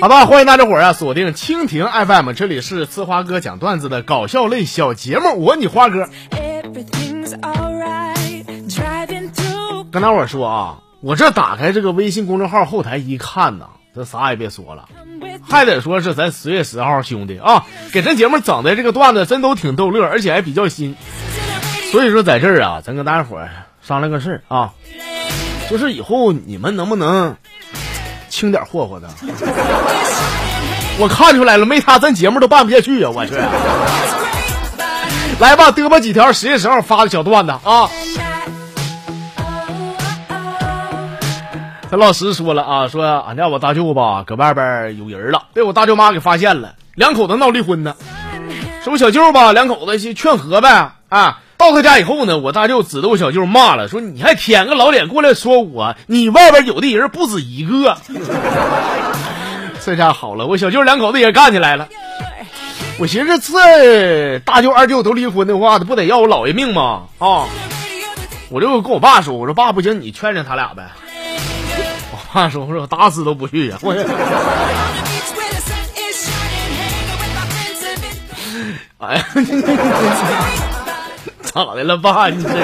[0.00, 6.08] 好吧，欢迎大家伙儿啊，锁定蜻蜓 FM，这里是呲花哥讲段子的搞笑类小节目，我你花哥。
[9.92, 14.88] 跟大伙儿说啊，我这打开这个微信公众号后台一看呐，这啥也别说了，
[15.48, 20.96] 还得说是咱十月十号兄弟啊，给咱节目整的这个段子真都挺逗乐，而且还比较新。
[21.90, 23.50] 所以说在这儿啊，咱跟大家伙儿
[23.82, 24.70] 商量个事儿啊，
[25.68, 27.36] 就是以后你们能不能？
[28.28, 29.08] 轻点霍霍的，
[31.00, 33.10] 我看出来了，没他咱节目都办不下去啊！
[33.12, 33.34] 我去，
[35.40, 37.90] 来吧，嘚吧几条十月十号发的小段子啊！
[41.90, 47.94] 他 老师说了啊，说俺家我大舅吧，搁外边有人了，被我大舅妈给发现了，两口子闹离婚呢。
[48.84, 51.40] 说我小舅吧，两口子去劝和呗啊。
[51.58, 57.98] 到他家以后呢，我大舅指着我小舅骂了，说你还舔个老脸过来说我，你外边有的人不止一个。
[59.84, 61.88] 这下好了，我小舅两口子也干起来了。
[62.98, 67.02] 我寻思这大舅二舅都离婚的话，他不得要我姥爷命吗？
[67.18, 67.44] 啊！
[68.50, 70.84] 我就跟我爸说，我说爸不行，你劝劝他俩呗。
[72.32, 73.76] 话说，我说我打死都不去呀。
[73.82, 73.92] 我。
[78.98, 79.26] 哎呀！
[81.42, 82.28] 咋的了，爸？
[82.28, 82.56] 你这个。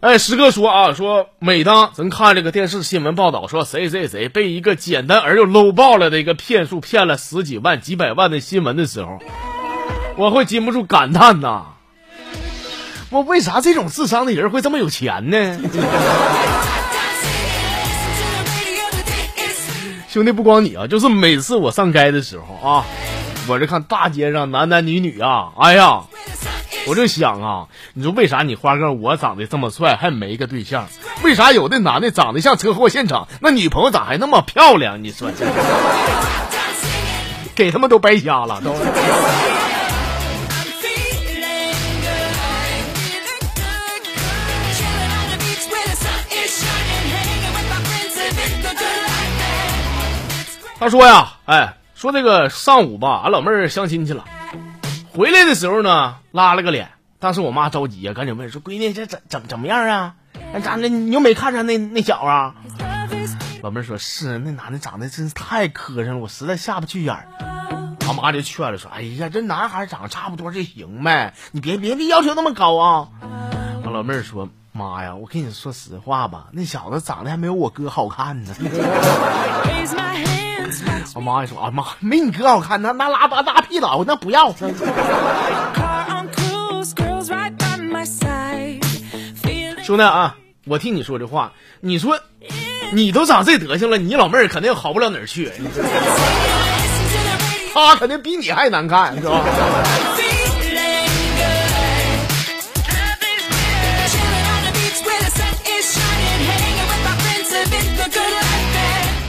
[0.00, 9.18] 哎，师哥说啊，说每当咱看这个电视新闻报道，说谁谁谁被一个简单而又 low 爆了的一个骗术骗了十几万、几百万的新闻的时候，
[10.16, 11.62] 我会禁不住感叹呐，
[13.10, 15.58] 我为啥这种智商的人会这么有钱呢？
[20.08, 22.84] 兄弟，不光你啊，就是每次我上街的时候啊，
[23.46, 26.02] 我这看大街上男男女女啊，哎呀，
[26.86, 30.88] 我就想啊，你说为啥你花哥我长得这么帅还没个对象？
[31.22, 35.02] 为啥有的男的长得像车祸现场，那女朋友咋还那么漂亮？
[35.02, 35.30] 你说，
[37.54, 38.74] 给他们都白瞎了都。
[50.80, 54.24] 他说呀，哎，说这个上午吧，俺老妹儿相亲去了，
[55.12, 56.88] 回来的时候呢，拉了个脸。
[57.18, 60.14] 当时我妈着急呀，赶紧问说：“闺女，这怎怎怎么样啊？
[60.54, 60.88] 那咋的？
[60.88, 62.54] 你又没看上那那小啊？”
[63.62, 67.28] 老妹儿说：“是那男的长得真是太磕碜了，我实在下不去眼儿。”
[68.00, 73.08] 他妈就劝了说：“哎呀，这男孩长得差不多就行呗，你别别的要求那么高啊。”
[73.84, 78.54] 我老妹儿说：“妈呀，我跟你说实话吧，那小子长得还没有我哥好看呢。”
[81.14, 84.54] 我妈也说啊妈，没你哥好看，那那拉大大屁倒，那不要。
[89.82, 92.18] 兄弟啊，我替你说这话，你说
[92.92, 95.50] 你都长这德行了，你老妹儿肯定好不了哪儿去，
[97.74, 99.40] 她肯定比你还难看，是吧？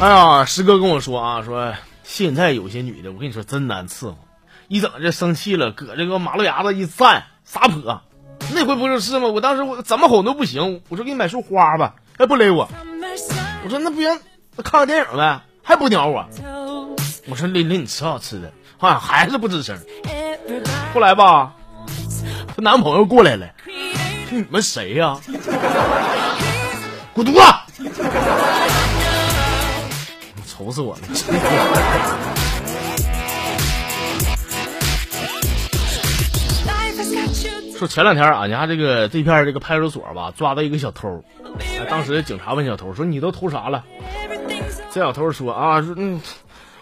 [0.02, 4.18] 哎呀，师哥跟我说啊，说现在有些女的，我跟你说真难伺候，
[4.68, 8.02] 一整这生气了，搁这个马路牙子一站撒泼。
[8.52, 9.28] 那回不就是吗？
[9.28, 12.68] 我当时我怎么哄都不行，我说给你买束花吧，还不勒我。
[13.64, 14.20] 我说那不行，
[14.56, 16.28] 那看个电影呗，还不鸟我。
[17.28, 19.78] 我说琳琳，你吃好吃的，好像还是不吱声。
[20.96, 21.54] 后来吧，
[22.48, 23.48] 她男朋友过来了，
[24.32, 25.20] 你们谁呀？
[27.14, 27.92] 滚犊子！
[30.64, 31.02] 愁死我了！
[37.78, 41.24] 说前两天俺家这个这片这个派出所吧，抓到一个小偷。
[41.90, 43.84] 当时警察问小偷说：“你都偷啥了？”
[44.94, 46.22] 这小偷说：“啊，说嗯，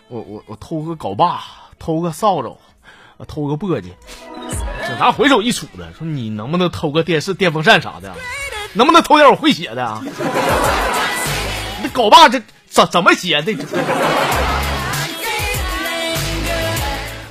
[0.10, 1.42] 我我我偷个镐把，
[1.80, 2.58] 偷个扫帚，
[3.28, 3.84] 偷个簸箕。”
[4.86, 8.14] 警察回手一杵子说：“你能不能偷个电视、电风扇啥的？
[8.74, 10.02] 能不能偷点我会写的？
[11.82, 13.54] 那镐把这。”怎怎么写的？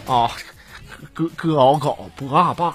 [0.06, 0.30] 啊，
[1.12, 2.74] 哥哥敖镐，不啊爸，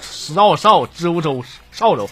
[0.00, 2.08] 少少知不周少周。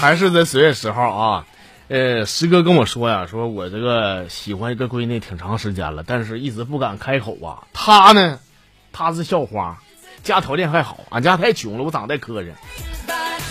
[0.00, 1.46] 还是在十月十号啊，
[1.88, 7.64] 呃，师哥跟我说呀，说我这个喜欢一个闺女挺长时间了，但是一直不敢开口啊。
[7.72, 8.38] 她呢？
[8.92, 9.78] 她是校花，
[10.24, 12.54] 家条件还好，俺家太穷了，我长得太磕碜。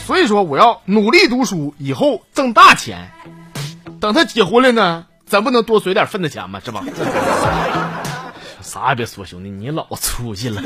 [0.06, 3.12] 所以说我要努力读书，以后挣大钱。
[4.02, 6.60] 等他结婚了呢，咱不能多随点份子钱吗？
[6.60, 6.84] 是吧？
[8.62, 10.62] 啥也别说，兄弟，你老出息了。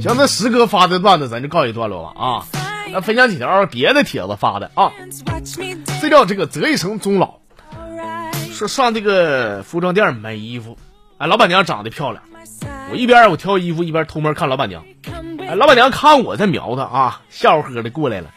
[0.00, 2.46] 行，那石哥发的段子咱就告一段落了啊。
[2.92, 4.92] 那分享几条别的帖子发的啊。
[6.00, 7.39] 这叫这个择一城终老，
[8.60, 10.76] 说上这个服装店买衣服，
[11.16, 12.22] 哎，老板娘长得漂亮。
[12.90, 14.84] 我一边我挑衣服，一边偷摸看老板娘。
[15.48, 18.30] 哎，老板娘看我在瞄她啊，笑呵呵的过来了，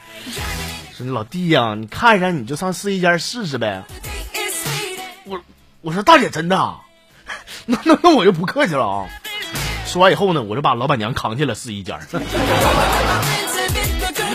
[0.96, 3.84] 说你：“老弟呀，你看上你就上试衣间试试呗。”
[5.28, 5.42] 我
[5.82, 6.56] 我说大姐真的，
[7.68, 9.06] 那那那我就不客气了啊。
[9.86, 12.00] 说完以后呢，我就把老板娘扛进了试衣间。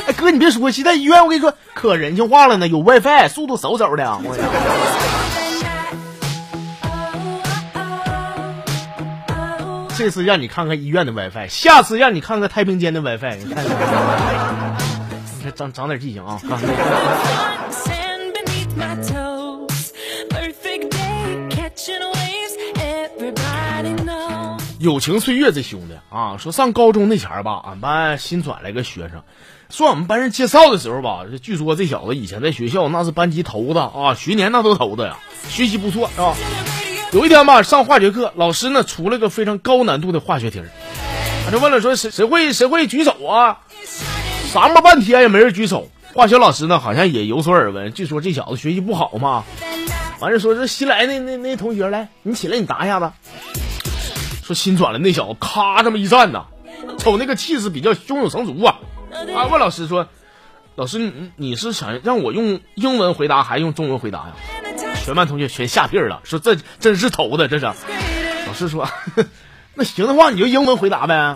[0.07, 5.18] 哎哥，你别说，现在医院我跟你说可人性化了呢，有 WiFi，速度嗖嗖的。
[9.99, 13.37] 这次让你看看医院的 WiFi，下次让你看看太平间的 WiFi。
[13.37, 13.65] 你看，
[15.45, 16.41] 你长长点记性啊！
[24.79, 29.25] 友情岁月这兄弟啊，说上高中那前儿吧，俺班新转来个学生，
[29.69, 35.19] 说俺们班人介绍的时候吧，据说这小子以前在学校那是班级头子啊，学年那都头子呀，
[35.49, 36.37] 学习不错是吧？
[37.11, 40.63] 有一天吧，上化学课，老师呢出了个非常高难度的化学题，
[41.47, 43.61] 他就问了说谁谁会谁会举手啊？
[44.53, 45.89] 啥么半天也没人举手。
[46.13, 49.45] 化学老师呢好像也有所耳闻，据说这小子学习不好嘛。
[50.21, 53.11] 完了说这新来那那那同学来，你起来你答一下子。
[54.43, 56.45] 说新转来那小子咔这么一站呐，
[56.99, 58.81] 瞅那个气势比较胸有成竹啊。
[59.35, 60.07] 啊，问老师说，
[60.75, 64.35] 老师你你是想让我用英文回答还是用中文回答呀？
[65.09, 67.65] 全班同学全吓屁了，说这真是头的，这是。
[67.65, 68.87] 老师说，
[69.73, 71.35] 那行的话你就英文回答呗。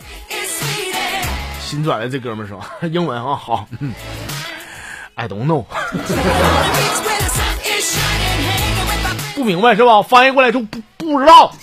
[1.59, 3.67] 新转来这哥们儿说，英文啊好。
[5.15, 5.65] I don't know。
[9.37, 10.03] 不明白是吧？
[10.03, 11.55] 翻译过来就不不知道。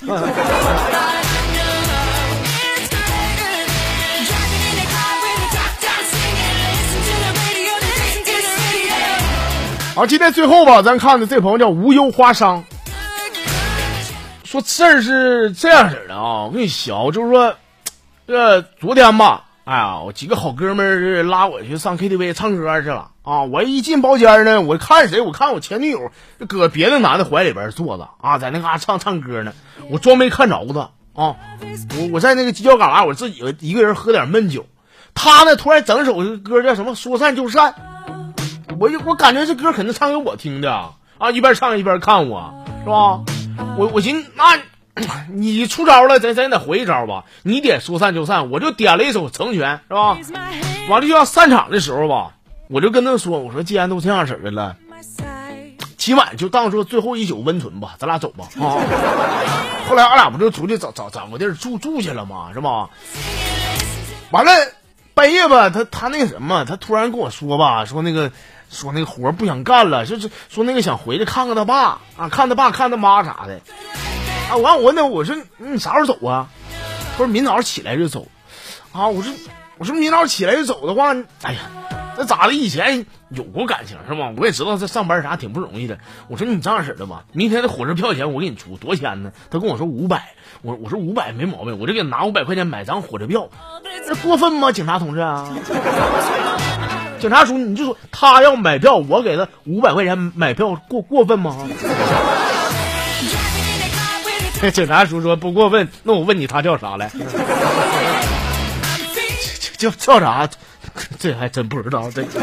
[9.99, 12.63] 好，今天最后吧，咱看的这朋友叫无忧花商，
[14.45, 17.53] 说事儿是这样式的啊，我跟你小，就是说，
[18.25, 25.19] 这昨天吧，哎呀，我几个好哥们儿拉我去上 KTV 唱歌去了啊，我一进包间呢，我看谁？
[25.19, 26.13] 我看我前女友
[26.47, 29.51] 搁别的男的怀里边坐着啊，在那嘎唱唱歌呢，
[29.89, 30.79] 我装没看着他
[31.21, 31.35] 啊，
[31.97, 34.65] 我我在那个犄角旮旯，我自己一个人喝点闷酒，
[35.13, 36.95] 他呢突然整首歌叫什么？
[36.95, 37.75] 说散就散。
[38.79, 40.71] 我我感觉这歌肯定唱给我听的
[41.17, 41.31] 啊！
[41.31, 43.19] 一边唱一边看我，是吧？
[43.77, 44.57] 我我寻那，
[45.27, 47.25] 你出招了，咱咱得回一招吧。
[47.43, 50.17] 你点说散就散，我就点了一首成全，是吧？
[50.89, 52.35] 完了就要散场的时候吧，
[52.69, 54.77] 我就跟他说：“我说既然都这样式的了，
[55.97, 58.79] 今晚就当做最后一宿温存吧，咱俩走吧。”啊！
[59.89, 62.51] 后来俺俩不就出去找找找个地儿住住去了吗？
[62.53, 62.89] 是吧？
[64.31, 64.51] 完了
[65.19, 68.31] 半夜吧，他他那什么，他突然跟我说吧，说那个。
[68.71, 73.59] 说那个活不想干了，就是说那个想回来看看他爸啊，看他爸看他妈啥的
[74.51, 74.57] 啊。
[74.57, 76.47] 完我问那我说你啥时候走啊？
[77.13, 78.27] 他说明早起来就走
[78.91, 79.07] 啊。
[79.07, 79.33] 我说
[79.79, 81.59] 我说明早起来就走的话，哎呀，
[82.19, 82.53] 那咋的？
[82.53, 84.33] 以前有过感情是吧？
[84.35, 85.97] 我也知道这上班啥挺不容易的。
[86.27, 89.31] 我说你这样式的吧，明天的火车票钱我给你出，多少钱呢？
[89.49, 93.47] 他跟我说五百，我我说五百没毛病，我就给他拿五百块钱买张火车票，
[94.05, 94.69] 这过分吗？
[94.69, 95.49] 警察同志啊！
[97.19, 101.55] 警察叔，你就说他要买票，我给他五百块钱买票，过过分吗？
[104.73, 107.09] 警察叔说不过分，那我问你，他叫啥来？
[109.77, 110.49] 叫叫啥？
[111.19, 112.09] 这还真不知道。
[112.11, 112.23] 这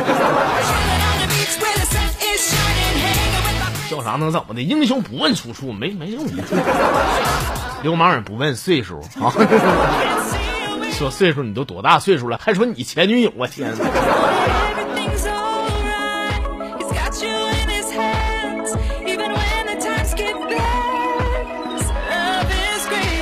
[3.89, 4.63] 叫啥能怎么的？
[4.63, 6.27] 英雄不问出处，没没用。
[7.83, 9.33] 流氓也不问岁数啊。
[10.93, 12.39] 说岁数，你都多大岁数了？
[12.43, 13.33] 还说你前女友？
[13.37, 13.85] 我天哪！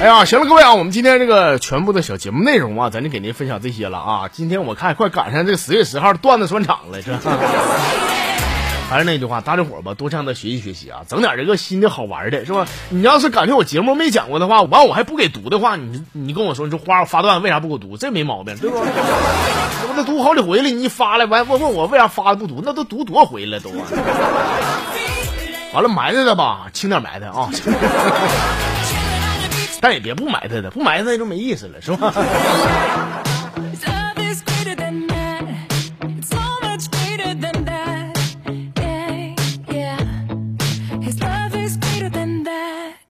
[0.04, 4.28] 哎呀，行了，各位啊，我们今天这个全部的小节目内容啊，咱就给您分享这些了啊。
[4.30, 7.20] 今天我看快赶上这个十月十号段子专场了，是吧？
[8.90, 12.66] 还是那句话，大家伙吧，多向他学习学习啊，整点这个新的好玩的，是吧？
[12.90, 17.96] 你要是感觉我节目没讲过的话，完我还不给读的话，你你跟我说，你说花发段为啥不给我读？
[17.96, 18.76] 这没毛病，对不？
[18.76, 22.60] 我都读好几回了，你一发来完问问我为啥发的不读？
[22.62, 23.70] 那都读多回了都。
[25.72, 27.48] 完了埋汰他吧，轻点埋汰啊，
[29.84, 32.10] 但也别不埋汰他，不埋汰就没意思了，是吧？